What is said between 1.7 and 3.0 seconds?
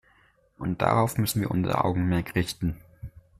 Augenmerk richten.